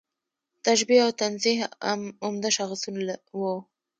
تشبیه 0.65 1.01
او 1.05 1.11
تنزیه 1.19 1.63
عمده 2.25 2.49
شاخصونه 2.55 3.13
وو. 3.39 3.53